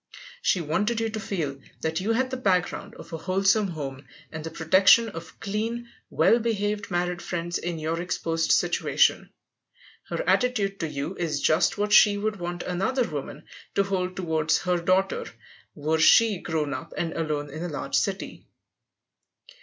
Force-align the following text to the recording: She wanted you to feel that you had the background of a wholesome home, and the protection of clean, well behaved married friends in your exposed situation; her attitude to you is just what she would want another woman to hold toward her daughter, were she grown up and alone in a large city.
She 0.41 0.61
wanted 0.61 0.99
you 0.99 1.09
to 1.11 1.19
feel 1.19 1.59
that 1.81 2.01
you 2.01 2.13
had 2.13 2.31
the 2.31 2.37
background 2.37 2.95
of 2.95 3.13
a 3.13 3.19
wholesome 3.19 3.67
home, 3.67 4.07
and 4.31 4.43
the 4.43 4.49
protection 4.49 5.09
of 5.09 5.39
clean, 5.39 5.89
well 6.09 6.39
behaved 6.39 6.89
married 6.89 7.21
friends 7.21 7.59
in 7.59 7.77
your 7.77 8.01
exposed 8.01 8.51
situation; 8.51 9.29
her 10.09 10.27
attitude 10.27 10.79
to 10.79 10.87
you 10.87 11.13
is 11.19 11.39
just 11.39 11.77
what 11.77 11.93
she 11.93 12.17
would 12.17 12.37
want 12.39 12.63
another 12.63 13.07
woman 13.07 13.43
to 13.75 13.83
hold 13.83 14.15
toward 14.15 14.51
her 14.53 14.77
daughter, 14.79 15.25
were 15.75 15.99
she 15.99 16.39
grown 16.39 16.73
up 16.73 16.95
and 16.97 17.13
alone 17.13 17.51
in 17.51 17.61
a 17.63 17.69
large 17.69 17.93
city. 17.95 18.47